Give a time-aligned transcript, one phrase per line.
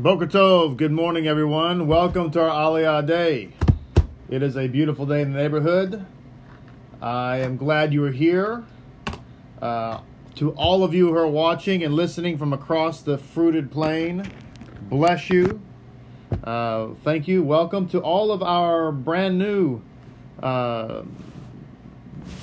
[0.00, 1.88] Boker Tov, good morning everyone.
[1.88, 3.48] Welcome to our Aliyah Day.
[4.28, 6.06] It is a beautiful day in the neighborhood.
[7.02, 8.64] I am glad you are here.
[9.60, 10.02] Uh,
[10.36, 14.30] to all of you who are watching and listening from across the fruited plain,
[14.82, 15.60] bless you.
[16.44, 17.42] Uh, thank you.
[17.42, 19.82] Welcome to all of our brand new
[20.40, 21.02] uh,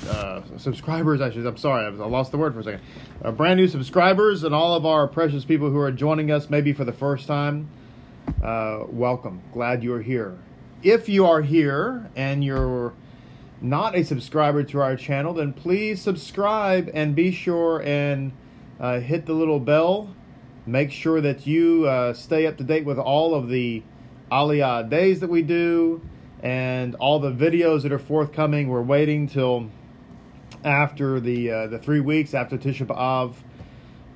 [0.09, 1.19] uh, subscribers.
[1.33, 1.45] Should.
[1.45, 2.81] I'm sorry, I lost the word for a second.
[3.23, 6.73] Uh, brand new subscribers and all of our precious people who are joining us, maybe
[6.73, 7.69] for the first time.
[8.43, 9.41] Uh, welcome.
[9.53, 10.37] Glad you are here.
[10.83, 12.93] If you are here and you're
[13.61, 18.31] not a subscriber to our channel, then please subscribe and be sure and
[18.79, 20.13] uh, hit the little bell.
[20.65, 23.83] Make sure that you uh, stay up to date with all of the
[24.31, 26.01] Aliyah days that we do
[26.45, 28.67] and all the videos that are forthcoming.
[28.69, 29.67] We're waiting till
[30.63, 33.33] after the uh, the three weeks after Tisha B'av.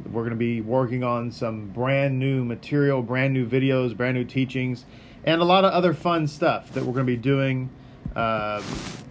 [0.06, 4.24] We're going to be working on some brand new material, brand new videos, brand new
[4.24, 4.86] teachings,
[5.24, 7.68] and a lot of other fun stuff that we're going to be doing
[8.16, 8.62] uh,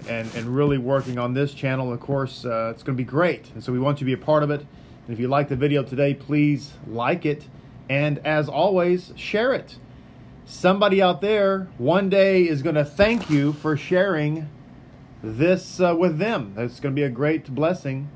[0.08, 1.92] and, and really working on this channel.
[1.92, 3.50] Of course, uh, it's going to be great.
[3.53, 4.60] And so we want you to be a part of it.
[4.60, 7.44] And if you like the video today, please like it.
[7.91, 9.77] And as always, share it.
[10.50, 14.48] Somebody out there one day is going to thank you for sharing
[15.22, 16.54] this uh, with them.
[16.56, 18.08] It's going to be a great blessing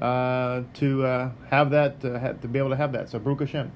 [0.00, 3.10] uh, to uh, have that, uh, have, to be able to have that.
[3.10, 3.70] So, Baruch Hashem.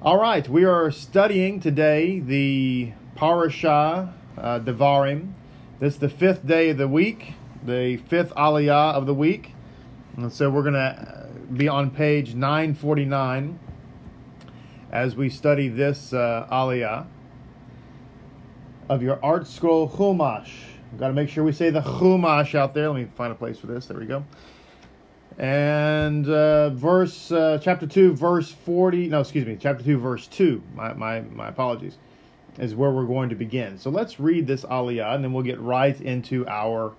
[0.00, 5.32] All right, we are studying today the Parashah uh, Devarim.
[5.80, 7.34] This is the fifth day of the week,
[7.66, 9.54] the fifth Aliyah of the week.
[10.16, 13.58] And so we're going to be on page 949
[14.92, 17.06] as we study this uh, Aliyah
[18.88, 20.50] of your ArtScroll Chumash.
[20.98, 22.90] Got to make sure we say the Chumash out there.
[22.90, 23.86] Let me find a place for this.
[23.86, 24.24] There we go.
[25.38, 29.08] And uh, verse, uh, chapter 2, verse 40.
[29.08, 30.62] No, excuse me, chapter 2, verse 2.
[30.74, 31.96] My, my, my apologies.
[32.58, 33.78] Is where we're going to begin.
[33.78, 36.92] So let's read this Aliyah and then we'll get right into our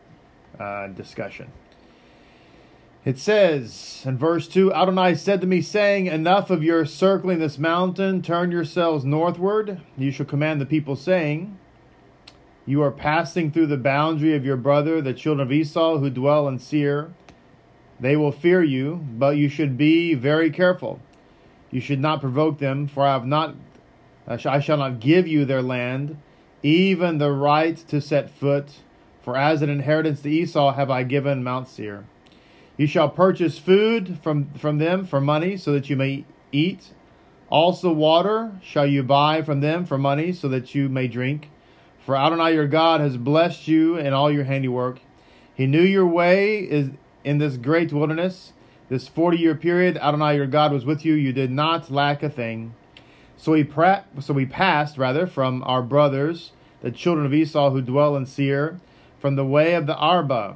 [0.60, 1.52] uh, discussion.
[3.06, 7.58] It says in verse 2 Adonai said to me, saying, Enough of your circling this
[7.58, 9.82] mountain, turn yourselves northward.
[9.98, 11.58] You shall command the people, saying,
[12.66, 16.48] you are passing through the boundary of your brother, the children of Esau, who dwell
[16.48, 17.14] in Seir.
[18.00, 21.02] They will fear you, but you should be very careful.
[21.72, 23.56] You should not provoke them, for I have not,
[24.26, 26.18] I shall not give you their land,
[26.62, 28.70] even the right to set foot.
[29.22, 32.06] For as an inheritance to Esau have I given Mount Seir.
[32.76, 36.92] You shall purchase food from, from them for money, so that you may eat.
[37.50, 41.50] Also water shall you buy from them for money, so that you may drink.
[42.04, 45.00] For Adonai your God has blessed you in all your handiwork.
[45.54, 46.90] He knew your way is
[47.24, 48.54] in this great wilderness.
[48.90, 51.14] This 40 year period, Adonai your God was with you.
[51.14, 52.74] You did not lack a thing.
[53.38, 56.52] So we, pra- so we passed, rather, from our brothers,
[56.82, 58.80] the children of Esau who dwell in Seir,
[59.20, 60.56] from the way of the Arabah,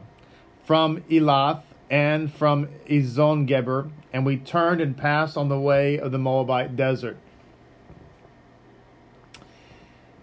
[0.66, 6.12] from Elath, and from Ezion Geber, and we turned and passed on the way of
[6.12, 7.18] the Moabite desert.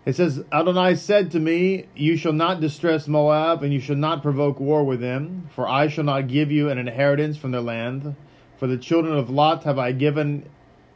[0.05, 4.23] It says, Adonai said to me, You shall not distress Moab, and you shall not
[4.23, 8.15] provoke war with them, for I shall not give you an inheritance from their land.
[8.59, 10.49] For the children of Lot have I given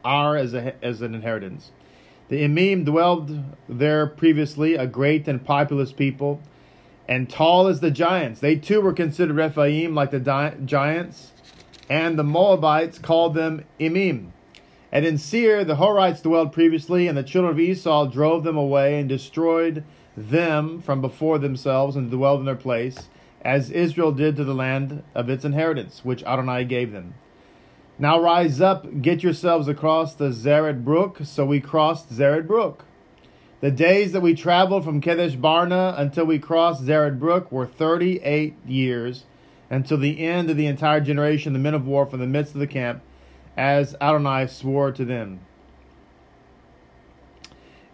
[0.05, 1.71] Ar as, a, as an inheritance.
[2.29, 6.41] The Emim dwelled there previously, a great and populous people,
[7.09, 8.39] and tall as the giants.
[8.39, 11.31] They too were considered Rephaim, like the di- giants,
[11.89, 14.29] and the Moabites called them Emim.
[14.91, 18.99] And in Seir, the Horites dwelled previously, and the children of Esau drove them away
[18.99, 19.83] and destroyed
[20.15, 23.09] them from before themselves and dwelled in their place,
[23.41, 27.15] as Israel did to the land of its inheritance, which Adonai gave them.
[27.97, 31.21] Now rise up, get yourselves across the Zered brook.
[31.23, 32.85] So we crossed Zered brook.
[33.61, 38.19] The days that we traveled from Kadesh Barnea until we crossed Zered brook were thirty
[38.21, 39.25] eight years,
[39.69, 42.59] until the end of the entire generation, the men of war from the midst of
[42.59, 43.01] the camp
[43.57, 45.41] as Adonai swore to them.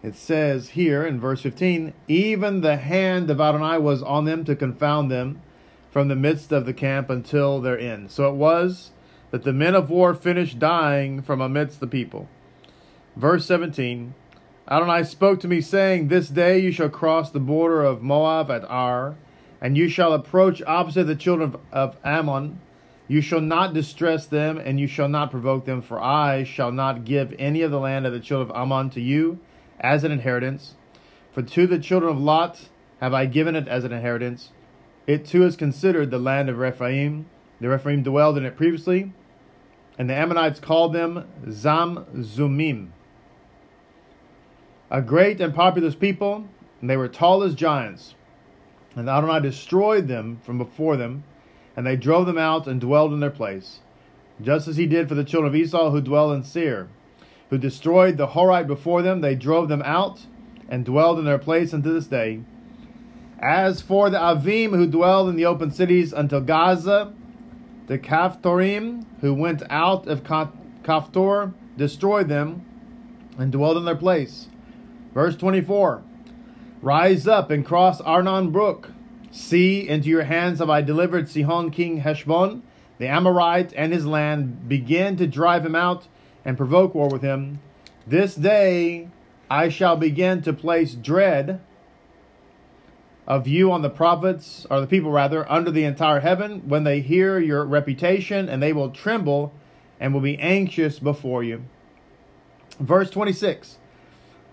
[0.03, 4.55] It says here in verse 15, even the hand of Adonai was on them to
[4.55, 5.41] confound them
[5.89, 8.11] from the midst of the camp until their end.
[8.11, 8.91] So it was
[9.31, 12.29] that the men of war finished dying from amidst the people.
[13.15, 14.13] Verse 17,
[14.69, 18.65] Adonai spoke to me, saying, This day you shall cross the border of Moab at
[18.65, 19.15] Ar,
[19.61, 22.59] and you shall approach opposite the children of, Ammon,
[23.07, 27.05] you shall not distress them, and you shall not provoke them, for I shall not
[27.05, 29.39] give any of the land of the children of Ammon to you
[29.79, 30.73] as an inheritance.
[31.31, 32.69] For to the children of Lot
[33.01, 34.49] have I given it as an inheritance.
[35.05, 37.27] It too is considered the land of Rephaim.
[37.61, 39.13] The Rephaim dwelled in it previously,
[39.99, 42.89] and the Ammonites called them Zam Zumim.
[44.89, 46.47] A great and populous people,
[46.81, 48.15] and they were tall as giants.
[48.95, 51.23] And Adonai destroyed them from before them,
[51.75, 53.79] and they drove them out and dwelled in their place,
[54.41, 56.87] just as he did for the children of Esau who dwell in Seir,
[57.49, 59.21] who destroyed the Horite before them.
[59.21, 60.21] They drove them out
[60.69, 62.41] and dwelled in their place unto this day.
[63.39, 67.13] As for the Avim who dwelled in the open cities until Gaza,
[67.87, 72.65] the Caphtorim who went out of Caphtor destroyed them
[73.37, 74.47] and dwelled in their place.
[75.15, 76.03] Verse 24
[76.81, 78.91] Rise up and cross Arnon brook.
[79.31, 82.61] See, into your hands have I delivered Sihon king Heshbon,
[82.99, 84.69] the Amorite, and his land.
[84.69, 86.07] Begin to drive him out
[86.43, 87.59] and provoke war with him.
[88.05, 89.09] This day
[89.49, 91.61] I shall begin to place dread
[93.25, 96.99] of you on the prophets, or the people rather, under the entire heaven, when they
[96.99, 99.53] hear your reputation, and they will tremble
[99.99, 101.63] and will be anxious before you.
[102.79, 103.77] Verse 26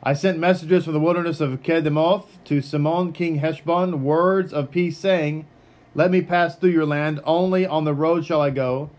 [0.05, 4.99] I sent messages from the wilderness of Kedemoth to Sihon king Heshbon, words of peace,
[4.99, 5.47] saying,
[5.95, 8.91] Let me pass through your land, only on the road shall I go.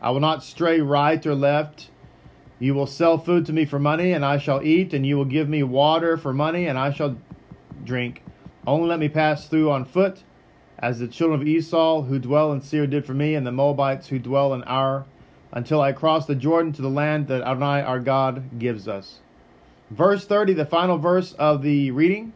[0.00, 1.90] I will not stray right or left.
[2.58, 5.26] You will sell food to me for money, and I shall eat, and you will
[5.26, 7.18] give me water for money, and I shall
[7.84, 8.22] drink.
[8.66, 10.22] Only let me pass through on foot,
[10.78, 14.06] as the children of Esau who dwell in Seir did for me, and the Moabites
[14.06, 15.04] who dwell in Ar,
[15.52, 19.20] until I cross the Jordan to the land that Adonai our God gives us.
[19.90, 22.32] Verse 30, the final verse of the reading.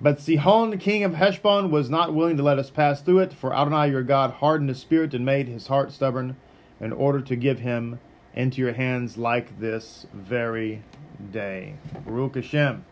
[0.00, 3.54] But Sihon, king of Heshbon, was not willing to let us pass through it, for
[3.54, 6.36] Adonai your God hardened his spirit and made his heart stubborn,
[6.80, 8.00] in order to give him
[8.34, 10.82] into your hands like this very
[11.30, 11.74] day.
[12.06, 12.84] Baruch Hashem.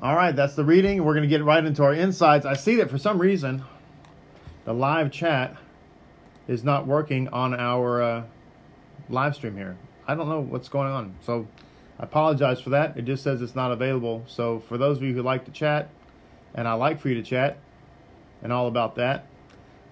[0.00, 1.02] All right, that's the reading.
[1.02, 2.46] We're going to get right into our insights.
[2.46, 3.64] I see that for some reason
[4.64, 5.56] the live chat
[6.46, 8.22] is not working on our uh,
[9.08, 9.76] live stream here.
[10.06, 11.14] I don't know what's going on.
[11.24, 11.46] So
[11.98, 12.96] I apologize for that.
[12.96, 14.24] It just says it's not available.
[14.26, 15.90] So for those of you who like to chat,
[16.54, 17.58] and I like for you to chat,
[18.42, 19.26] and all about that,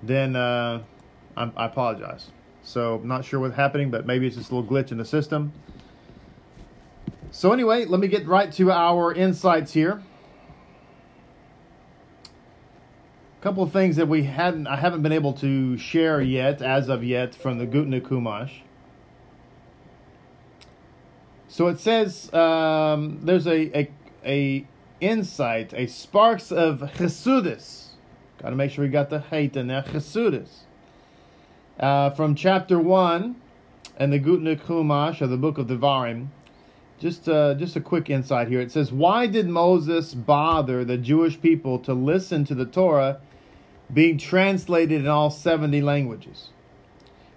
[0.02, 0.82] then uh,
[1.36, 2.30] I, I apologize.
[2.62, 5.04] So I'm not sure what's happening, but maybe it's just a little glitch in the
[5.04, 5.52] system.
[7.30, 10.02] So anyway, let me get right to our insights here.
[13.40, 16.88] A couple of things that we hadn't, I haven't been able to share yet, as
[16.88, 18.60] of yet, from the Gutnick Chumash.
[21.52, 23.90] So it says um, there's a, a
[24.24, 24.66] a
[25.02, 27.88] insight, a sparks of chesudis.
[28.40, 29.82] Got to make sure we got the hate in there.
[29.82, 30.60] Chassidus.
[31.78, 33.36] Uh, from chapter one,
[33.98, 36.28] and the Gutnick Chumash of the book of Devarim.
[36.98, 38.60] Just, uh, just a quick insight here.
[38.62, 43.20] It says, Why did Moses bother the Jewish people to listen to the Torah
[43.92, 46.48] being translated in all 70 languages?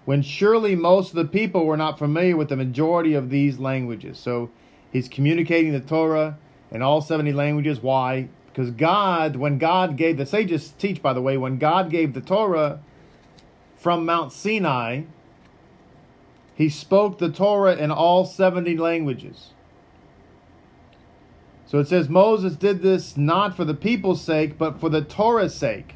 [0.06, 4.19] When surely most of the people were not familiar with the majority of these languages.
[4.19, 4.52] So
[4.92, 6.38] he's communicating the Torah
[6.72, 7.81] in all 70 languages.
[7.81, 8.30] Why?
[8.48, 12.22] Because God, when God gave, the sages teach, by the way, when God gave the
[12.22, 12.80] Torah
[13.75, 15.04] from Mount Sinai,
[16.54, 19.50] he spoke the Torah in all 70 languages.
[21.66, 25.56] So it says Moses did this not for the people's sake, but for the Torah's
[25.56, 25.96] sake.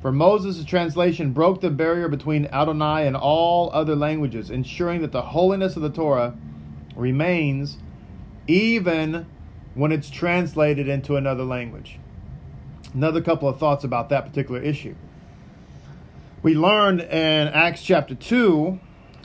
[0.00, 5.22] For Moses' translation broke the barrier between Adonai and all other languages, ensuring that the
[5.22, 6.36] holiness of the Torah
[6.94, 7.78] remains
[8.46, 9.26] even
[9.74, 11.98] when it's translated into another language.
[12.94, 14.94] Another couple of thoughts about that particular issue.
[16.42, 18.78] We learned in Acts chapter 2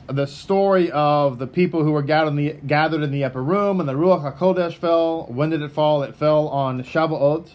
[0.08, 3.80] the story of the people who were gathered in the, gathered in the upper room,
[3.80, 5.28] and the Ruach HaKodesh fell.
[5.28, 6.04] When did it fall?
[6.04, 7.54] It fell on Shavuot.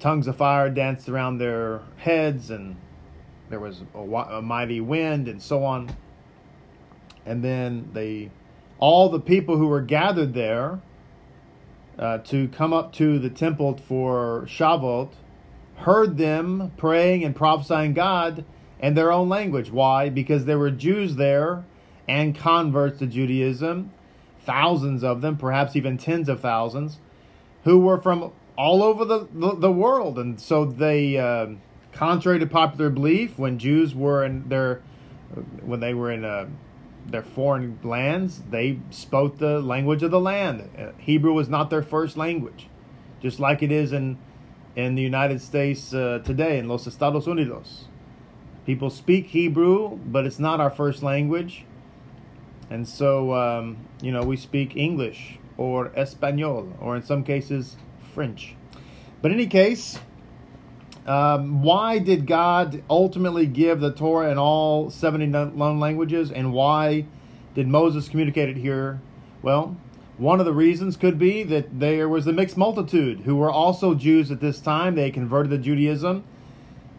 [0.00, 2.76] Tongues of fire danced around their heads, and
[3.50, 5.90] there was a, a mighty wind, and so on.
[7.26, 8.30] And then they,
[8.78, 10.80] all the people who were gathered there
[11.98, 15.10] uh, to come up to the temple for Shavuot
[15.78, 18.44] heard them praying and prophesying God
[18.80, 19.70] in their own language.
[19.70, 20.08] Why?
[20.08, 21.64] Because there were Jews there
[22.06, 23.92] and converts to Judaism,
[24.40, 26.98] thousands of them, perhaps even tens of thousands,
[27.64, 30.18] who were from all over the, the, the world.
[30.18, 31.46] And so they, uh,
[31.92, 34.82] contrary to popular belief, when Jews were in their,
[35.62, 36.48] when they were in uh,
[37.06, 40.68] their foreign lands, they spoke the language of the land.
[40.76, 42.68] Uh, Hebrew was not their first language,
[43.22, 44.18] just like it is in
[44.76, 47.86] in the United States uh, today in Los Estados Unidos.
[48.64, 51.64] People speak Hebrew, but it's not our first language.
[52.70, 57.76] And so, um, you know, we speak English or Espanol, or in some cases,
[58.18, 58.56] French.
[59.22, 60.00] But in any case,
[61.06, 67.06] um, why did God ultimately give the Torah in all 70 known languages, and why
[67.54, 69.00] did Moses communicate it here?
[69.40, 69.76] Well,
[70.16, 73.94] One of the reasons could be that there was a mixed multitude who were also
[73.94, 74.96] Jews at this time.
[74.96, 76.24] They converted to Judaism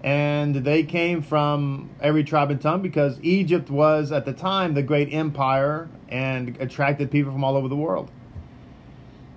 [0.01, 4.83] and they came from every tribe and tongue because Egypt was at the time the
[4.83, 8.09] great empire and attracted people from all over the world.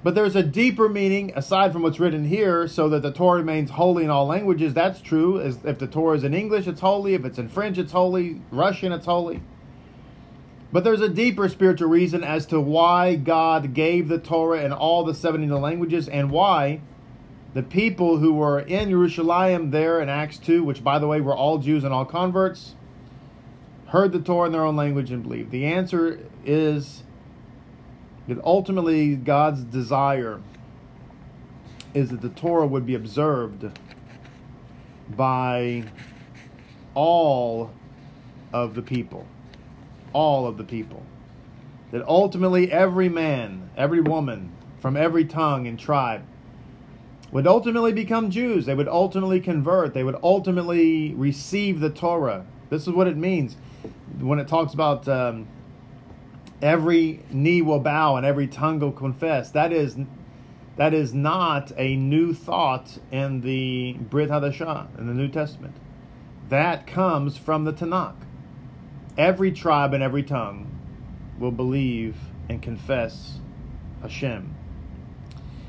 [0.04, 3.70] But there's a deeper meaning aside from what's written here, so that the Torah remains
[3.70, 4.74] holy in all languages.
[4.74, 5.38] That's true.
[5.38, 7.14] If the Torah is in English, it's holy.
[7.14, 8.40] If it's in French, it's holy.
[8.50, 9.42] Russian, it's holy.
[10.72, 15.04] But there's a deeper spiritual reason as to why God gave the Torah in all
[15.04, 16.80] the 70 languages and why
[17.54, 21.36] the people who were in Jerusalem there in Acts 2, which by the way were
[21.36, 22.74] all Jews and all converts,
[23.88, 25.50] heard the Torah in their own language and believed.
[25.50, 27.02] The answer is
[28.28, 30.40] that ultimately God's desire
[31.94, 33.70] is that the Torah would be observed
[35.16, 35.84] by
[36.94, 37.70] all
[38.52, 39.26] of the people.
[40.12, 41.04] All of the people.
[41.90, 46.24] That ultimately every man, every woman, from every tongue and tribe
[47.30, 48.66] would ultimately become Jews.
[48.66, 49.94] They would ultimately convert.
[49.94, 52.44] They would ultimately receive the Torah.
[52.68, 53.56] This is what it means
[54.20, 55.46] when it talks about um,
[56.62, 59.50] every knee will bow and every tongue will confess.
[59.50, 59.96] That is
[60.76, 65.76] that is not a new thought in the Brit Hadashah in the New Testament.
[66.48, 68.16] That comes from the Tanakh.
[69.18, 70.70] Every tribe and every tongue
[71.38, 72.16] will believe
[72.48, 73.38] and confess
[74.00, 74.54] Hashem.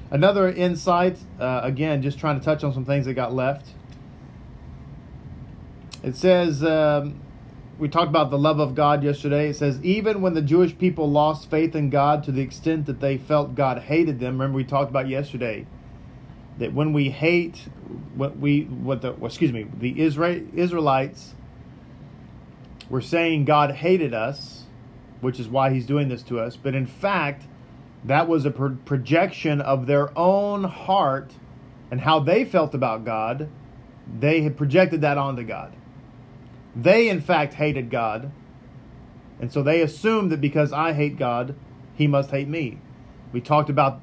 [0.09, 3.67] Another insight, uh, again, just trying to touch on some things that got left.
[6.03, 7.19] It says, um,
[7.79, 9.49] we talked about the love of God yesterday.
[9.49, 12.99] It says, even when the Jewish people lost faith in God to the extent that
[12.99, 15.65] they felt God hated them, remember we talked about yesterday
[16.59, 17.67] that when we hate
[18.15, 21.33] what we what the excuse me the Israel Israelites
[22.89, 24.65] were saying God hated us,
[25.21, 26.55] which is why He's doing this to us.
[26.55, 27.43] But in fact,
[28.05, 31.31] that was a pro- projection of their own heart
[31.89, 33.49] and how they felt about God.
[34.19, 35.73] They had projected that onto God.
[36.75, 38.31] They, in fact, hated God.
[39.39, 41.55] And so they assumed that because I hate God,
[41.95, 42.79] he must hate me.
[43.31, 44.01] We talked about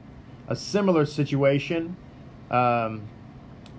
[0.49, 1.97] a similar situation,
[2.51, 3.03] um,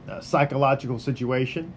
[0.07, 1.73] a psychological situation,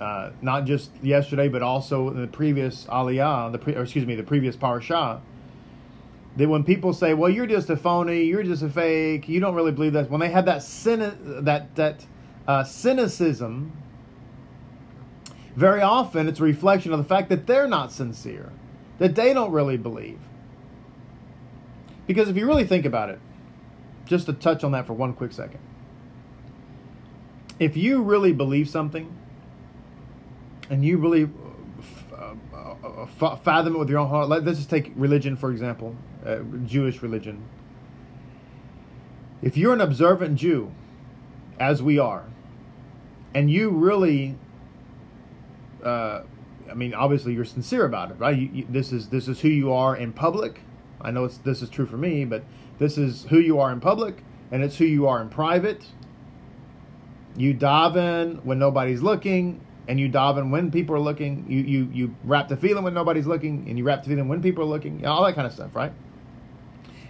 [0.00, 4.22] uh, not just yesterday, but also in the previous Aliyah, the pre- excuse me, the
[4.22, 5.20] previous Parashah
[6.36, 9.54] that when people say, "Well, you're just a phony, you're just a fake, you don't
[9.54, 12.06] really believe that," when they have that cyni- that that
[12.48, 13.72] uh, cynicism,
[15.56, 18.50] very often it's a reflection of the fact that they're not sincere,
[18.98, 20.18] that they don't really believe.
[22.06, 23.20] Because if you really think about it,
[24.06, 25.60] just to touch on that for one quick second,
[27.58, 29.14] if you really believe something,
[30.70, 31.28] and you really
[32.12, 35.94] uh, uh, uh fathom it with your own heart, let's just take religion for example
[36.24, 37.42] uh, Jewish religion.
[39.42, 40.72] If you're an observant Jew,
[41.58, 42.24] as we are,
[43.34, 44.36] and you really,
[45.84, 46.22] uh,
[46.70, 48.36] I mean, obviously you're sincere about it, right?
[48.36, 50.60] You, you, this is this is who you are in public.
[51.00, 52.44] I know it's this is true for me, but
[52.78, 55.84] this is who you are in public, and it's who you are in private.
[57.36, 61.44] You daven when nobody's looking, and you daven when people are looking.
[61.48, 64.68] You you you wrap tefillin when nobody's looking, and you wrap tefillin when people are
[64.68, 65.04] looking.
[65.06, 65.92] All that kind of stuff, right?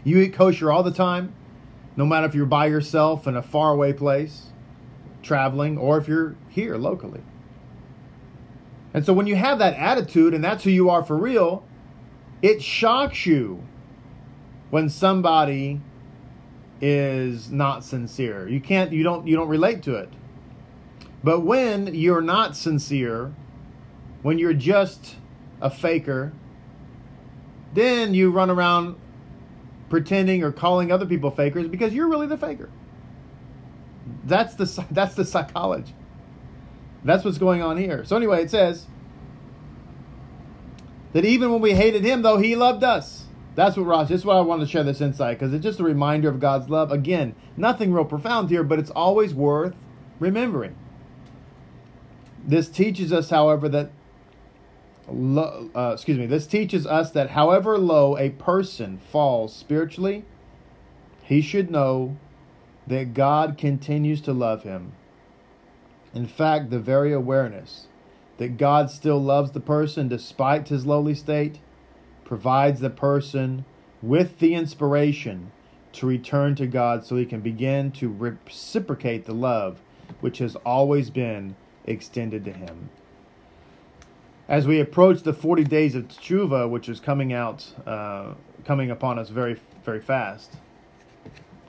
[0.04, 1.32] You eat kosher all the time,
[1.96, 4.46] no matter if you're by yourself in a faraway place,
[5.22, 7.20] traveling, or if you're here locally.
[8.94, 11.64] And so when you have that attitude and that's who you are for real,
[12.42, 13.62] it shocks you
[14.70, 15.80] when somebody
[16.80, 18.48] is not sincere.
[18.48, 20.08] You can't you don't you don't relate to it.
[21.24, 23.32] But when you're not sincere,
[24.22, 25.16] when you're just
[25.60, 26.32] a faker,
[27.74, 28.96] then you run around
[29.88, 32.68] pretending or calling other people fakers because you're really the faker.
[34.24, 35.94] That's the that's the psychology.
[37.04, 38.04] That's what's going on here.
[38.04, 38.86] So anyway, it says
[41.12, 43.26] that even when we hated him, though he loved us.
[43.54, 44.08] That's what Ross.
[44.08, 46.70] That's why I wanted to share this insight because it's just a reminder of God's
[46.70, 46.90] love.
[46.90, 49.74] Again, nothing real profound here, but it's always worth
[50.18, 50.74] remembering.
[52.44, 53.90] This teaches us, however, that
[55.06, 60.24] lo, uh, excuse me, this teaches us that however low a person falls spiritually,
[61.22, 62.16] he should know
[62.86, 64.92] that God continues to love him.
[66.14, 67.86] In fact, the very awareness
[68.38, 71.58] that God still loves the person despite his lowly state
[72.24, 73.64] provides the person
[74.02, 75.52] with the inspiration
[75.92, 79.80] to return to God so he can begin to reciprocate the love
[80.20, 81.54] which has always been
[81.84, 82.90] extended to him.
[84.48, 89.18] As we approach the 40 days of Tshuva, which is coming out, uh, coming upon
[89.18, 90.56] us very, very fast,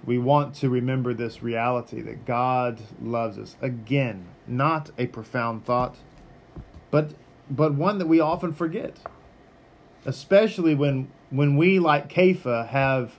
[0.05, 3.55] we want to remember this reality that God loves us.
[3.61, 5.95] Again, not a profound thought,
[6.91, 7.11] but
[7.49, 8.97] but one that we often forget.
[10.05, 13.13] Especially when when we like Kepha have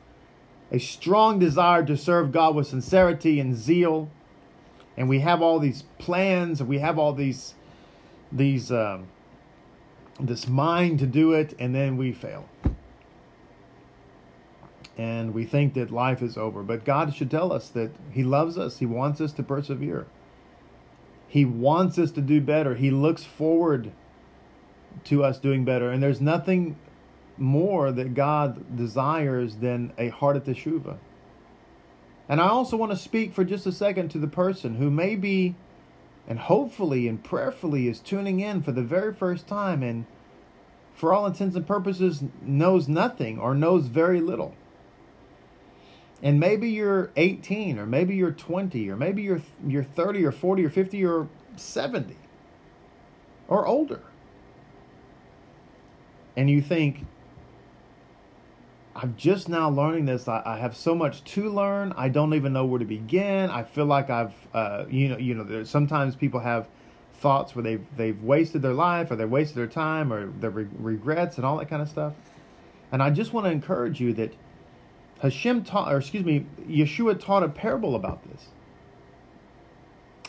[0.71, 4.11] a strong desire to serve God with sincerity and zeal,
[4.97, 7.55] and we have all these plans, and we have all these
[8.31, 9.09] these um,
[10.21, 12.47] this mind to do it, and then we fail
[14.97, 16.63] and we think that life is over.
[16.63, 20.07] But God should tell us that He loves us, He wants us to persevere,
[21.29, 23.93] He wants us to do better, He looks forward
[25.05, 25.91] to us doing better.
[25.91, 26.77] And there's nothing
[27.37, 30.99] more that God desires than a heart of teshuva.
[32.29, 35.17] And I also want to speak for just a second to the person who may
[35.17, 35.57] be,
[36.27, 40.07] and hopefully and prayerfully is tuning in for the very first time and
[40.95, 44.55] for all intents and purposes knows nothing or knows very little
[46.25, 50.65] and maybe you're 18 or maybe you're 20 or maybe you're you're 30 or 40
[50.65, 52.17] or 50 or 70
[53.47, 54.01] or older.
[56.37, 57.07] And you think
[58.97, 60.27] i'm just now learning this.
[60.27, 61.93] I, I have so much to learn.
[61.97, 63.51] I don't even know where to begin.
[63.51, 66.69] I feel like i've uh, you know you know sometimes people have
[67.13, 70.69] thoughts where they've they've wasted their life or they've wasted their time or their re-
[70.79, 72.15] regrets and all that kind of stuff.
[72.93, 74.33] And i just want to encourage you that
[75.21, 78.49] Hashem taught, or excuse me, Yeshua taught a parable about this.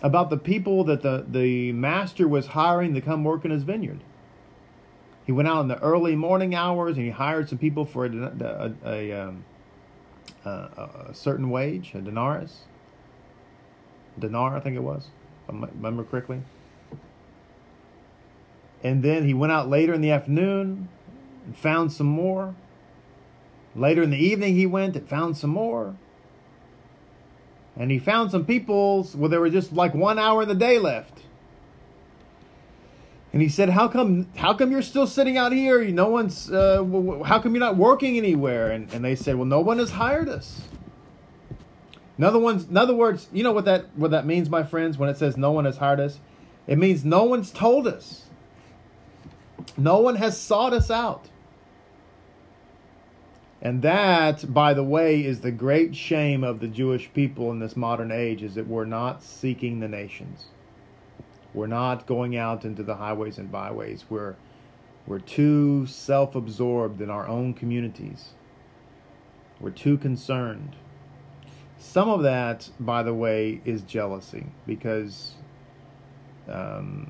[0.02, 4.02] About the people that the, the master was hiring to come work in his vineyard.
[5.26, 8.10] He went out in the early morning hours and he hired some people for a,
[8.12, 9.44] a, a, um,
[10.46, 12.62] a, certain wage, a denarius.
[14.20, 15.08] Dinar, I think it was,
[15.50, 16.42] I remember correctly.
[18.84, 20.90] And then he went out later in the afternoon
[21.46, 22.54] and found some more.
[23.76, 25.96] Later in the evening, he went and found some more.
[27.78, 30.80] And he found some peoples where there were just like one hour in the day
[30.80, 31.20] left.
[33.34, 34.28] And he said, "How come?
[34.38, 35.84] How come you're still sitting out here?
[35.84, 36.50] No one's.
[36.50, 36.86] Uh,
[37.26, 40.30] how come you're not working anywhere?" And, and they said, "Well, no one has hired
[40.30, 40.62] us."
[42.18, 44.98] In other, ones, in other words, you know what that what that means, my friends,
[44.98, 46.18] when it says no one has hired us?
[46.66, 48.24] It means no one's told us.
[49.78, 51.28] No one has sought us out.
[53.66, 57.76] And that, by the way, is the great shame of the Jewish people in this
[57.76, 60.46] modern age is that we're not seeking the nations.
[61.52, 64.06] We're not going out into the highways and byways.
[64.08, 64.36] We're
[65.08, 68.34] we're too self-absorbed in our own communities.
[69.60, 70.76] We're too concerned.
[71.80, 75.34] Some of that, by the way, is jealousy because
[76.48, 77.10] um,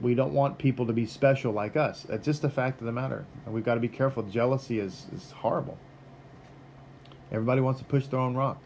[0.00, 2.06] we don't want people to be special like us.
[2.08, 3.26] It's just a fact of the matter.
[3.44, 4.22] And we've got to be careful.
[4.22, 5.78] Jealousy is, is horrible.
[7.30, 8.58] Everybody wants to push their own rock.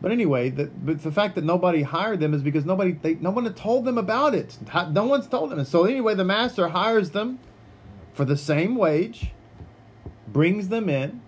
[0.00, 3.30] But anyway, the, but the fact that nobody hired them is because nobody, they, no
[3.30, 4.58] one had told them about it.
[4.90, 5.58] No one's told them.
[5.58, 7.38] And so anyway, the master hires them
[8.12, 9.30] for the same wage,
[10.28, 11.22] brings them in.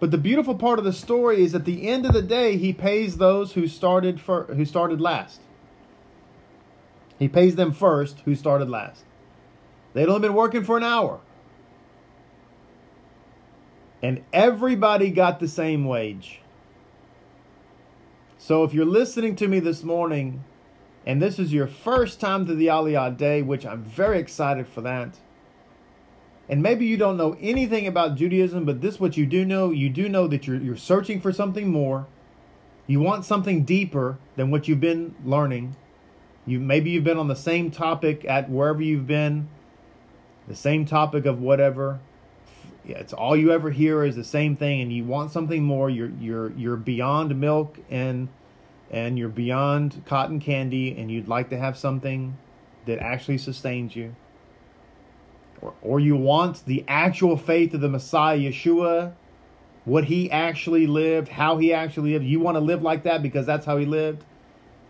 [0.00, 2.72] But the beautiful part of the story is at the end of the day, he
[2.72, 5.40] pays those who started for, who started last.
[7.18, 9.04] He pays them first who started last.
[9.92, 11.20] They'd only been working for an hour.
[14.02, 16.40] And everybody got the same wage.
[18.38, 20.44] So if you're listening to me this morning
[21.04, 24.82] and this is your first time to the Aliyah Day, which I'm very excited for
[24.82, 25.16] that.
[26.48, 29.90] And maybe you don't know anything about Judaism, but this what you do know, you
[29.90, 32.06] do know that you're you're searching for something more.
[32.86, 35.76] You want something deeper than what you've been learning.
[36.48, 39.48] You maybe you've been on the same topic at wherever you've been,
[40.46, 42.00] the same topic of whatever.
[42.84, 45.90] Yeah, it's all you ever hear is the same thing, and you want something more.
[45.90, 48.28] You're you're you're beyond milk and
[48.90, 52.38] and you're beyond cotton candy, and you'd like to have something
[52.86, 54.16] that actually sustains you.
[55.60, 59.12] Or, or you want the actual faith of the Messiah, Yeshua,
[59.84, 62.24] what he actually lived, how he actually lived.
[62.24, 64.24] You want to live like that because that's how he lived.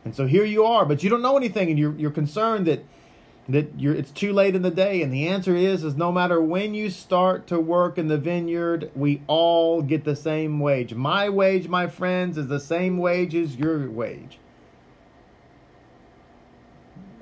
[0.08, 2.82] And so here you are, but you don't know anything, and you're you're concerned that
[3.46, 5.02] that you're it's too late in the day.
[5.02, 8.90] And the answer is is no matter when you start to work in the vineyard,
[8.94, 10.94] we all get the same wage.
[10.94, 14.38] My wage, my friends, is the same wage as your wage.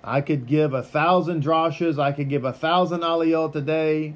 [0.05, 4.15] I could give a thousand drashas, I could give a thousand aliyot today,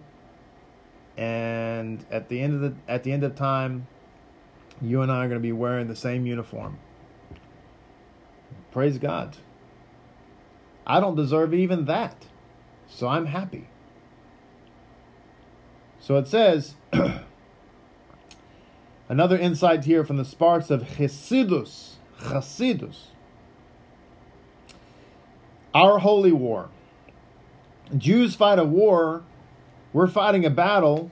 [1.17, 3.89] and at the end of the at the end of time,
[4.81, 6.79] you and I are going to be wearing the same uniform.
[8.73, 9.37] Praise God.
[10.87, 12.27] I don't deserve even that.
[12.89, 13.69] So I'm happy.
[16.01, 16.75] So it says,
[19.11, 21.95] Another insight here from the sparks of Chassidus.
[22.21, 23.07] Chassidus.
[25.75, 26.69] Our holy war.
[27.99, 29.25] Jews fight a war.
[29.93, 31.11] We're fighting a battle.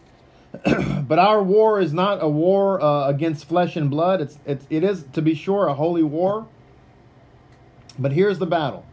[0.64, 4.20] but our war is not a war uh, against flesh and blood.
[4.20, 6.46] It's, it's, it is, to be sure, a holy war.
[7.98, 8.86] But here's the battle.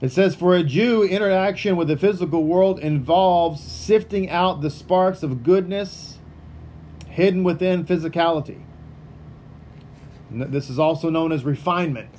[0.00, 5.22] It says, for a Jew, interaction with the physical world involves sifting out the sparks
[5.22, 6.18] of goodness
[7.08, 8.60] hidden within physicality.
[10.30, 12.10] This is also known as refinement.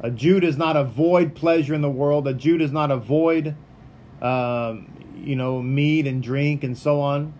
[0.00, 2.26] A Jew does not avoid pleasure in the world.
[2.28, 3.56] A Jew does not avoid,
[4.22, 7.34] um, you know, meat and drink and so on.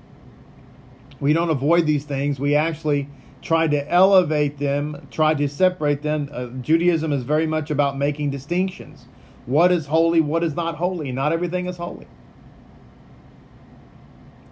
[1.20, 2.40] We don't avoid these things.
[2.40, 3.08] We actually
[3.42, 6.28] try to elevate them, tried to separate them.
[6.32, 9.06] Uh, Judaism is very much about making distinctions.
[9.46, 11.12] What is holy, what is not holy?
[11.12, 12.06] Not everything is holy.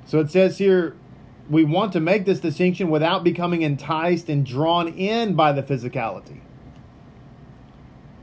[0.07, 0.97] So it says here,
[1.51, 6.41] we want to make this distinction without becoming enticed and drawn in by the physicality.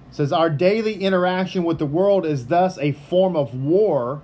[0.10, 4.22] It says our daily interaction with the world is thus a form of war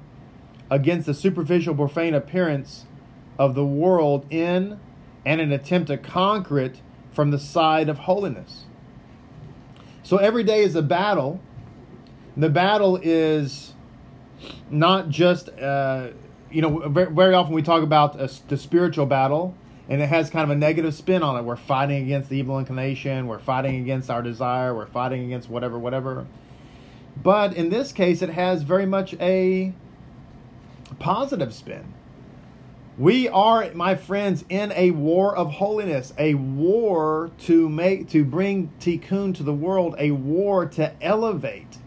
[0.69, 2.85] against the superficial profane appearance
[3.37, 4.79] of the world in
[5.25, 6.81] and an attempt to conquer it
[7.11, 8.65] from the side of holiness.
[10.03, 11.41] So every day is a battle.
[12.35, 13.73] The battle is
[14.69, 16.09] not just uh,
[16.49, 19.55] you know very, often we talk about a, the spiritual battle
[19.89, 21.43] and it has kind of a negative spin on it.
[21.43, 23.27] We're fighting against the evil inclination.
[23.27, 24.73] We're fighting against our desire.
[24.73, 26.25] We're fighting against whatever whatever.
[27.21, 29.73] But in this case it has very much a
[30.99, 31.93] positive spin
[32.97, 38.71] we are my friends in a war of holiness a war to make to bring
[38.79, 41.77] tikkun to the world a war to elevate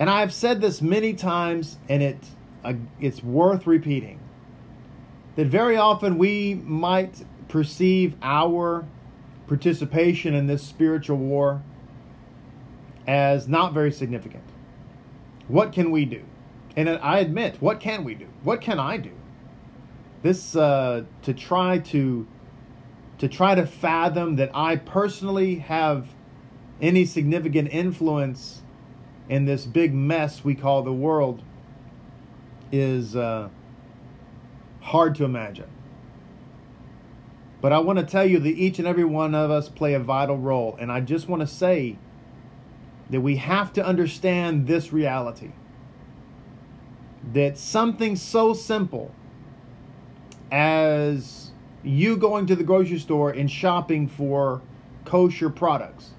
[0.00, 2.16] and I've said this many times, and it
[2.64, 4.18] uh, it's worth repeating.
[5.36, 8.86] That very often we might perceive our
[9.46, 11.62] participation in this spiritual war
[13.06, 14.44] as not very significant.
[15.48, 16.22] What can we do?
[16.76, 18.26] And I admit, what can we do?
[18.42, 19.12] What can I do?
[20.22, 22.26] This uh, to try to
[23.18, 26.08] to try to fathom that I personally have
[26.80, 28.62] any significant influence
[29.28, 31.42] in this big mess we call the world
[32.72, 33.48] is uh,
[34.80, 35.68] hard to imagine.
[37.60, 40.00] But I want to tell you that each and every one of us play a
[40.00, 40.76] vital role.
[40.80, 41.98] And I just want to say
[43.10, 45.52] that we have to understand this reality
[47.34, 49.14] that something so simple
[50.50, 51.50] as
[51.82, 54.60] you going to the grocery store and shopping for
[55.04, 56.10] kosher products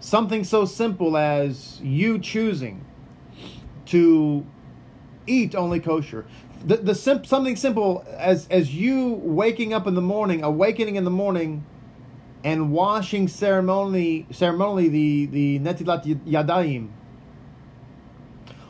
[0.00, 2.84] Something so simple as you choosing
[3.86, 4.46] to
[5.26, 6.24] eat only kosher.
[6.64, 11.04] The, the sim- something simple as as you waking up in the morning, awakening in
[11.04, 11.64] the morning,
[12.44, 16.88] and washing ceremonially ceremonially the the netilat yadayim.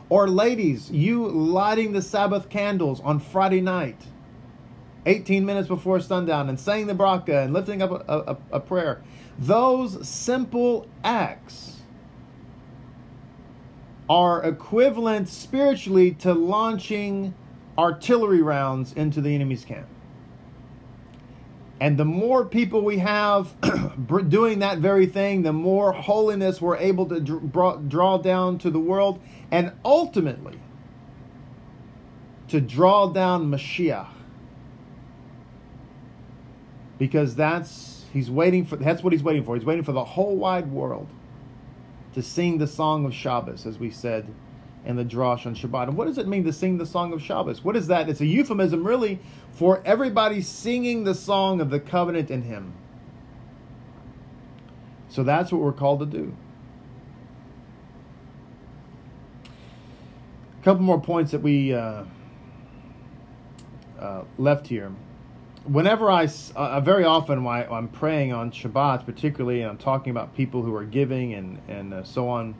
[0.09, 4.01] Or ladies, you lighting the Sabbath candles on Friday night,
[5.05, 9.03] 18 minutes before sundown, and saying the bracha and lifting up a, a, a prayer.
[9.37, 11.81] Those simple acts
[14.09, 17.35] are equivalent spiritually to launching
[17.77, 19.87] artillery rounds into the enemy's camp.
[21.81, 23.53] And the more people we have
[24.29, 29.21] doing that very thing, the more holiness we're able to draw down to the world,
[29.51, 30.59] and ultimately
[32.49, 34.09] to draw down Mashiach.
[36.97, 39.55] Because that's He's waiting for that's what he's waiting for.
[39.55, 41.07] He's waiting for the whole wide world
[42.13, 44.27] to sing the song of Shabbos, as we said
[44.89, 45.89] in the Drosh on Shabbat.
[45.89, 47.63] And what does it mean to sing the song of Shabbos?
[47.63, 48.09] What is that?
[48.09, 49.19] It's a euphemism, really,
[49.51, 52.73] for everybody singing the song of the covenant in Him.
[55.07, 56.35] So that's what we're called to do.
[60.59, 62.05] A couple more points that we uh,
[63.99, 64.91] uh, left here
[65.65, 70.09] whenever I, uh, very often when I, am praying on Shabbat, particularly, and I'm talking
[70.09, 72.55] about people who are giving and, and uh, so on,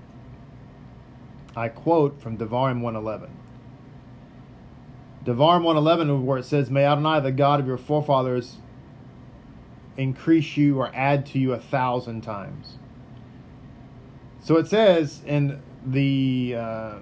[1.59, 3.29] I quote from Devarim 111.
[5.25, 8.57] Devarim 111, where it says, May Adonai, the God of your forefathers,
[9.97, 12.77] increase you or add to you a thousand times.
[14.39, 16.95] So it says in the uh,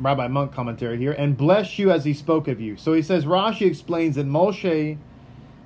[0.00, 2.78] Rabbi Munk commentary here, and bless you as he spoke of you.
[2.78, 4.96] So he says, Rashi explains that Moshe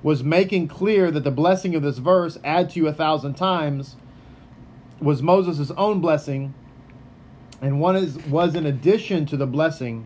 [0.03, 3.95] was making clear that the blessing of this verse, add to you a thousand times,
[4.99, 6.53] was Moses' own blessing,
[7.61, 10.05] and one is was in addition to the blessing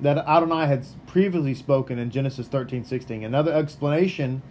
[0.00, 3.24] that Adonai had previously spoken in Genesis 13 16.
[3.24, 4.42] Another explanation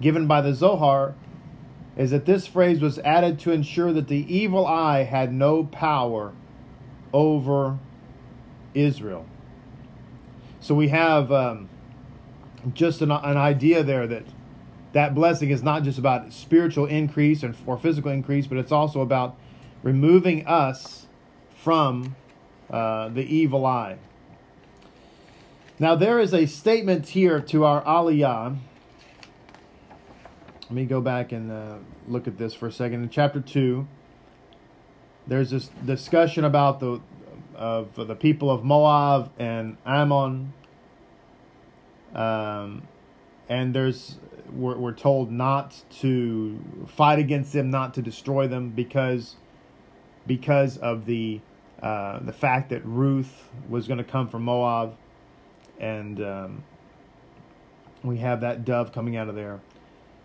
[0.00, 1.14] given by the Zohar
[1.96, 6.32] is that this phrase was added to ensure that the evil eye had no power
[7.12, 7.78] over
[8.74, 9.26] Israel.
[10.60, 11.68] So we have um,
[12.72, 14.24] just an, an idea there that
[14.92, 19.00] that blessing is not just about spiritual increase and or physical increase, but it's also
[19.00, 19.36] about
[19.82, 21.07] removing us
[21.68, 22.16] from
[22.70, 23.98] uh, the evil eye.
[25.78, 28.56] Now there is a statement here to our aliyah.
[30.62, 31.74] Let me go back and uh,
[32.06, 33.02] look at this for a second.
[33.02, 33.86] In chapter two,
[35.26, 37.02] there's this discussion about the
[37.54, 40.54] of the people of Moab and Ammon.
[42.14, 42.88] Um,
[43.50, 44.16] and there's
[44.54, 49.36] we're, we're told not to fight against them, not to destroy them, because
[50.26, 51.42] because of the
[51.82, 54.96] uh, the fact that Ruth was going to come from Moab,
[55.78, 56.64] and um,
[58.02, 59.60] we have that dove coming out of there.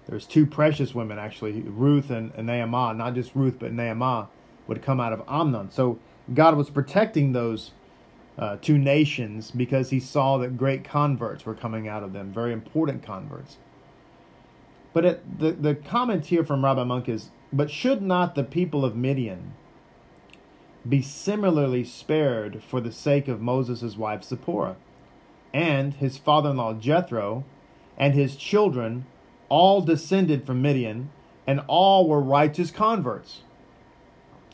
[0.08, 4.28] There's two precious women actually, Ruth and, and Naamah, not just Ruth but Naamah
[4.68, 5.72] would come out of Ammon.
[5.72, 6.00] So
[6.34, 7.72] God was protecting those
[8.38, 12.52] uh, two nations because He saw that great converts were coming out of them, very
[12.52, 13.58] important converts.
[14.92, 18.84] But it, the, the comment here from Rabbi Munk is, but should not the people
[18.84, 19.54] of Midian
[20.88, 24.76] be similarly spared for the sake of Moses' wife Zipporah,
[25.54, 27.44] and his father in law Jethro,
[27.98, 29.06] and his children,
[29.50, 31.10] all descended from Midian,
[31.46, 33.42] and all were righteous converts.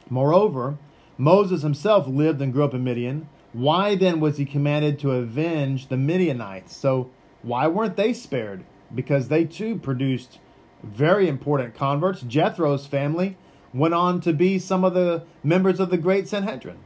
[0.10, 0.78] Moreover,
[1.18, 3.30] Moses himself lived and grew up in Midian.
[3.54, 6.76] Why then was he commanded to avenge the Midianites?
[6.76, 7.10] So,
[7.42, 8.66] why weren't they spared?
[8.94, 10.40] because they too produced
[10.84, 12.22] very important converts.
[12.22, 13.38] Jethro's family
[13.74, 16.78] went on to be some of the members of the great Sanhedrin.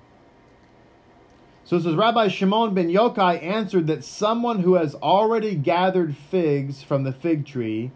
[1.66, 6.84] So it says Rabbi Shimon ben Yochai answered that someone who has already gathered figs
[6.84, 7.92] from the fig tree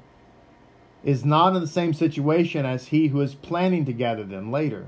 [1.04, 4.88] is not in the same situation as he who is planning to gather them later.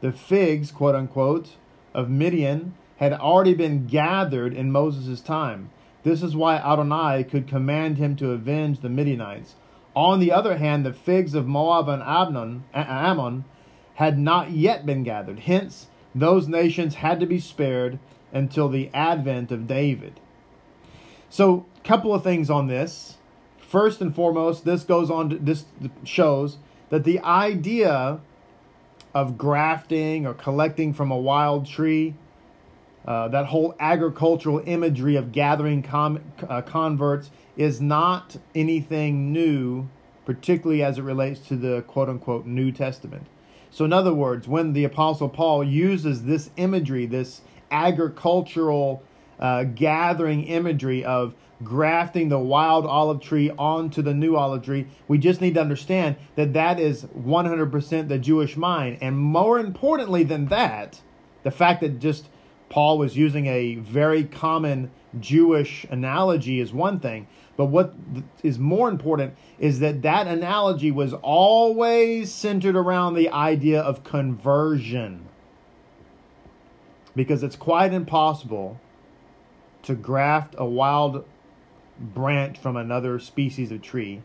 [0.00, 1.56] The figs, quote unquote,
[1.92, 5.70] of Midian had already been gathered in Moses' time.
[6.04, 9.54] This is why Adonai could command him to avenge the Midianites.
[9.94, 13.44] On the other hand, the figs of Moab and Ammon, Ammon
[13.94, 15.40] had not yet been gathered.
[15.40, 17.98] Hence, those nations had to be spared
[18.32, 20.18] until the advent of David.
[21.30, 23.16] So, a couple of things on this.
[23.58, 25.64] First and foremost, this goes on to, this
[26.04, 26.58] shows
[26.90, 28.20] that the idea
[29.14, 32.14] of grafting or collecting from a wild tree
[33.06, 39.88] uh, that whole agricultural imagery of gathering com- uh, converts is not anything new,
[40.24, 43.26] particularly as it relates to the quote unquote New Testament.
[43.70, 47.40] So, in other words, when the Apostle Paul uses this imagery, this
[47.70, 49.02] agricultural
[49.40, 55.18] uh, gathering imagery of grafting the wild olive tree onto the new olive tree, we
[55.18, 58.98] just need to understand that that is 100% the Jewish mind.
[59.00, 61.00] And more importantly than that,
[61.42, 62.28] the fact that just
[62.68, 64.90] Paul was using a very common
[65.20, 67.94] Jewish analogy is one thing, but what
[68.42, 75.28] is more important is that that analogy was always centered around the idea of conversion.
[77.14, 78.80] Because it's quite impossible
[79.82, 81.24] to graft a wild
[82.00, 84.22] branch from another species of tree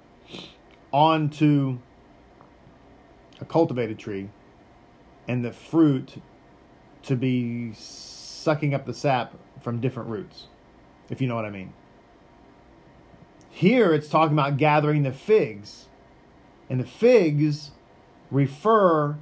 [0.92, 1.78] onto
[3.40, 4.30] a cultivated tree
[5.28, 6.16] and the fruit
[7.04, 10.48] to be sucking up the sap from different roots,
[11.10, 11.72] if you know what I mean.
[13.60, 15.88] Here it's talking about gathering the figs.
[16.70, 17.72] And the figs
[18.32, 19.18] refer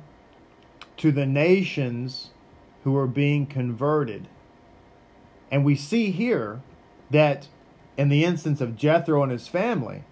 [0.97, 2.29] to the nations
[2.83, 4.27] who are being converted.
[5.49, 6.61] And we see here
[7.09, 7.47] that
[7.97, 10.03] in the instance of Jethro and his family,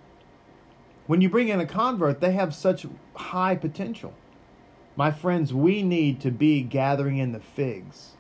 [1.06, 4.16] when you bring in a convert, they have such high potential.
[4.96, 8.14] My friends, we need to be gathering in the figs.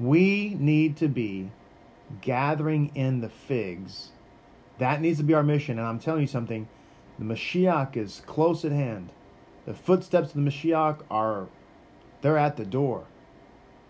[0.00, 1.52] We need to be
[2.20, 4.08] gathering in the figs.
[4.80, 5.78] That needs to be our mission.
[5.78, 6.68] And I'm telling you something
[7.18, 9.10] the Mashiach is close at hand.
[9.64, 11.46] The footsteps of the Mashiach are,
[12.22, 13.04] they're at the door.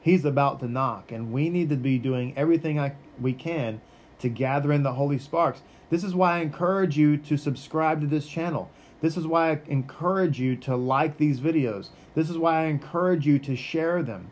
[0.00, 1.10] He's about to knock.
[1.10, 3.80] And we need to be doing everything I, we can
[4.18, 5.62] to gather in the holy sparks.
[5.88, 8.70] This is why I encourage you to subscribe to this channel.
[9.00, 11.88] This is why I encourage you to like these videos.
[12.14, 14.30] This is why I encourage you to share them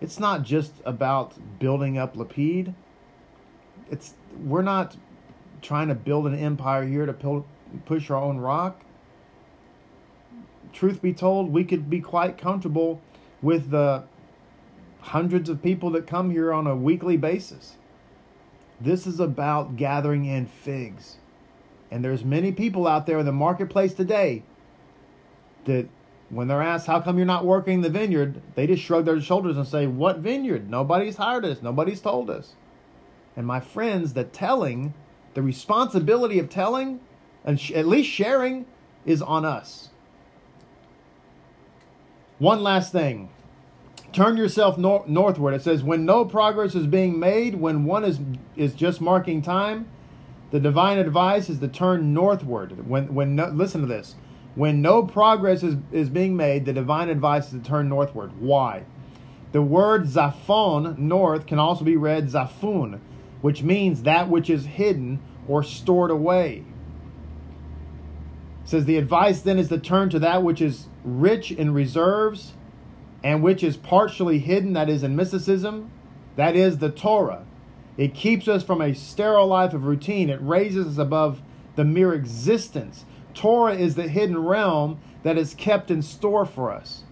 [0.00, 2.74] it's not just about building up Lapid.
[3.90, 4.96] It's we're not
[5.66, 7.44] trying to build an empire here to
[7.84, 8.80] push our own rock.
[10.72, 13.00] Truth be told, we could be quite comfortable
[13.42, 14.04] with the
[15.00, 17.76] hundreds of people that come here on a weekly basis.
[18.80, 21.16] This is about gathering in figs.
[21.90, 24.42] And there's many people out there in the marketplace today
[25.64, 25.88] that
[26.28, 29.56] when they're asked how come you're not working the vineyard, they just shrug their shoulders
[29.56, 30.68] and say, "What vineyard?
[30.68, 31.62] Nobody's hired us.
[31.62, 32.56] Nobody's told us."
[33.36, 34.92] And my friends, the telling,
[35.36, 36.98] the responsibility of telling
[37.44, 38.64] and sh- at least sharing
[39.04, 39.90] is on us.
[42.38, 43.28] One last thing.
[44.14, 45.52] Turn yourself nor- northward.
[45.52, 48.18] It says, when no progress is being made, when one is,
[48.56, 49.90] is just marking time,
[50.52, 52.88] the divine advice is to turn northward.
[52.88, 54.14] When, when no, listen to this.
[54.54, 58.40] When no progress is, is being made, the divine advice is to turn northward.
[58.40, 58.84] Why?
[59.52, 63.00] The word zaphon, north, can also be read zaphun,
[63.46, 66.64] which means that which is hidden or stored away.
[68.64, 72.54] It says the advice then is to turn to that which is rich in reserves
[73.22, 75.92] and which is partially hidden, that is in mysticism,
[76.34, 77.46] that is the Torah.
[77.96, 80.28] It keeps us from a sterile life of routine.
[80.28, 81.40] It raises us above
[81.76, 83.04] the mere existence.
[83.32, 87.04] Torah is the hidden realm that is kept in store for us.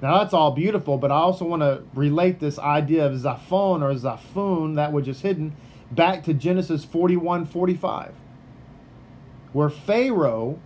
[0.00, 3.92] Now that's all beautiful, but I also want to relate this idea of Zaphon or
[3.94, 5.56] Zaphun, that which is hidden,
[5.90, 8.14] back to Genesis 41 45
[9.52, 10.58] where Pharaoh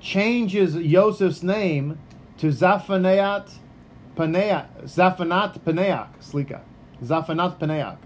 [0.00, 1.98] changes Joseph's name
[2.38, 3.54] to Zaphaneat
[4.16, 6.60] Paneach, Zaphanat Paneach, Slika,
[7.02, 7.98] Zaphanat Paneach.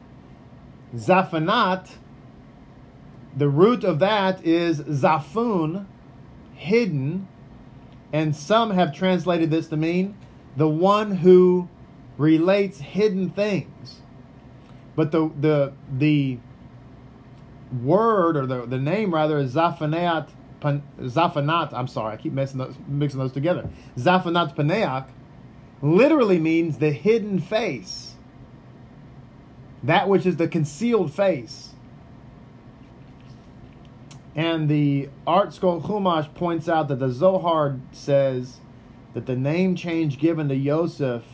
[0.95, 1.91] Zaphanat,
[3.37, 5.87] the root of that is Zaphun,
[6.55, 7.29] hidden,
[8.13, 10.17] and some have translated this to mean
[10.59, 11.69] the one who
[12.19, 14.01] relates hidden things.
[14.97, 16.39] But the the the
[17.83, 20.29] word or the, the name rather is Zaphaneat
[20.61, 21.73] Zaphanat.
[21.73, 23.71] I'm sorry, I keep messing those, mixing those together.
[23.97, 25.07] Zaphanat Paneach
[25.81, 28.17] literally means the hidden face,
[29.85, 31.75] that which is the concealed face.
[34.35, 38.61] And the Art ArtScroll Chumash points out that the Zohar says
[39.19, 41.25] that the name change given to Yosef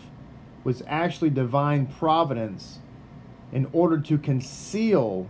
[0.64, 2.78] was actually divine providence
[3.52, 5.28] in order to conceal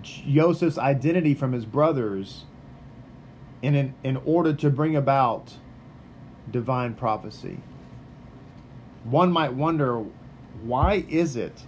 [0.00, 2.44] Joseph's identity from his brothers
[3.60, 5.52] in, in, in order to bring about
[6.50, 7.58] divine prophecy.
[9.04, 10.02] One might wonder
[10.62, 11.62] why is it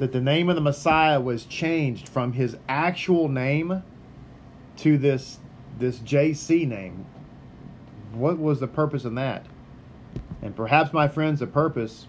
[0.00, 3.82] that the name of the Messiah was changed from his actual name
[4.76, 5.38] to this
[5.78, 7.06] this JC name?
[8.16, 9.44] What was the purpose in that?
[10.40, 12.06] And perhaps, my friends, the purpose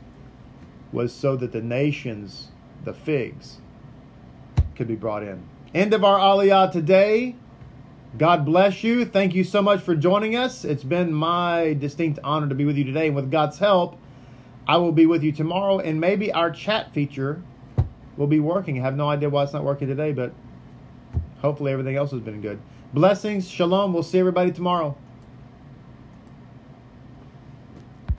[0.94, 2.50] was so that the nations,
[2.86, 3.58] the figs,
[4.76, 5.44] could be brought in.
[5.74, 7.36] End of our Aliyah today.
[8.18, 9.04] God bless you.
[9.04, 10.64] Thank you so much for joining us.
[10.64, 13.08] It's been my distinct honor to be with you today.
[13.08, 14.00] And with God's help,
[14.66, 15.80] I will be with you tomorrow.
[15.80, 17.42] And maybe our chat feature
[18.16, 18.80] will be working.
[18.80, 20.32] I have no idea why it's not working today, but
[21.42, 22.60] hopefully everything else has been good.
[22.94, 23.50] Blessings.
[23.50, 23.94] Shalom.
[23.94, 24.98] We'll see everybody tomorrow.